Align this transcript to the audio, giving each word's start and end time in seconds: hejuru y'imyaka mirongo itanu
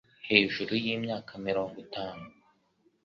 hejuru 0.27 0.71
y'imyaka 0.83 1.31
mirongo 1.45 1.75
itanu 1.85 2.25